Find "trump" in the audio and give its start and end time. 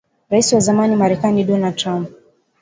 1.75-2.09